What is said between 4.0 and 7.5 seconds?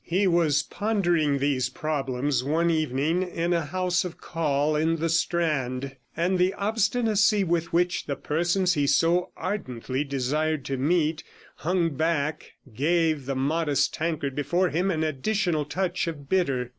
of call in the Strand, and the obstinacy